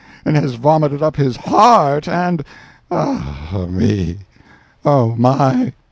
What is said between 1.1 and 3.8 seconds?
his heart and—ah,